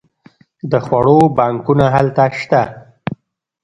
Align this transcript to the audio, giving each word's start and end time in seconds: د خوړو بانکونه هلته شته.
د 0.71 0.73
خوړو 0.85 1.17
بانکونه 1.37 1.85
هلته 1.95 2.23
شته. 2.39 2.61